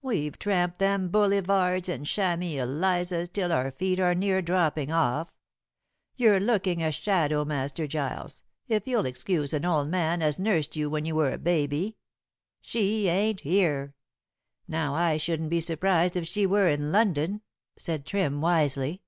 We've 0.00 0.38
tramped 0.38 0.78
them 0.78 1.10
bullyvardes 1.10 1.90
and 1.90 2.06
Chamy 2.06 2.54
Elizas 2.54 3.28
till 3.30 3.52
our 3.52 3.70
feet 3.70 4.00
are 4.00 4.14
near 4.14 4.40
dropping 4.40 4.90
off. 4.90 5.30
You're 6.16 6.40
looking 6.40 6.82
a 6.82 6.90
shadow, 6.90 7.44
Master 7.44 7.86
Giles, 7.86 8.42
if 8.68 8.88
you'll 8.88 9.04
excuse 9.04 9.52
an 9.52 9.66
old 9.66 9.88
man 9.90 10.22
as 10.22 10.38
nursed 10.38 10.76
you 10.76 10.88
when 10.88 11.04
you 11.04 11.14
were 11.14 11.30
a 11.30 11.36
baby. 11.36 11.98
She 12.62 13.08
ain't 13.08 13.40
here. 13.40 13.92
Now 14.66 14.94
I 14.94 15.18
shouldn't 15.18 15.50
be 15.50 15.60
surprised 15.60 16.16
if 16.16 16.26
she 16.26 16.46
were 16.46 16.68
in 16.68 16.90
London," 16.90 17.42
said 17.76 18.06
Trim 18.06 18.40
wisely. 18.40 19.02